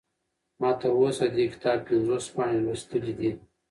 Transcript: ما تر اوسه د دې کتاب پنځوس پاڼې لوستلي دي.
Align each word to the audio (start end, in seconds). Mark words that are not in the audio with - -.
ما 0.61 0.69
تر 0.81 0.89
اوسه 0.99 1.25
د 1.29 1.33
دې 1.35 1.45
کتاب 1.53 1.77
پنځوس 1.87 2.25
پاڼې 2.33 2.57
لوستلي 2.65 3.13
دي. 3.19 3.31